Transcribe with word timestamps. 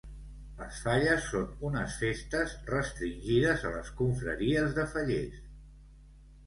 Les 0.61 0.79
falles 0.85 1.27
són 1.33 1.61
unes 1.69 1.99
festes 2.05 2.57
restringides 2.71 3.69
a 3.71 3.75
les 3.77 3.95
confraries 4.03 4.77
de 4.81 4.89
fallers. 4.97 5.43